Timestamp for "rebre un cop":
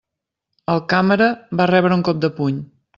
1.77-2.27